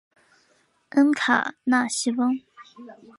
[0.89, 2.39] 恩卡纳西翁。